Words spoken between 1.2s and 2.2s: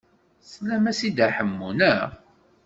Ḥemmu, naɣ?